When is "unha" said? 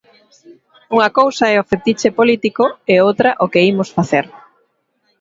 0.95-1.09